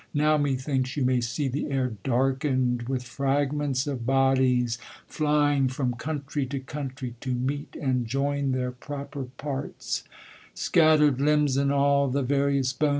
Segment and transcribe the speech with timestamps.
[0.15, 6.59] Now methinks you may seethe air darkened with fragments of bouics, fl3Mng from country to
[6.59, 10.03] countrv, to meet and join their proper parts:"
[10.55, 12.89] Scatter'd limbs and all The various boiK?